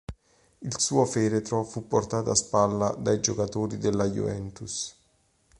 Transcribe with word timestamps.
Il 0.63 0.79
suo 0.79 1.05
feretro 1.05 1.61
fu 1.63 1.85
portato 1.85 2.31
a 2.31 2.35
spalla 2.35 2.89
dai 2.97 3.19
giocatori 3.21 3.77
della 3.77 4.09
Juventus. 4.09 4.95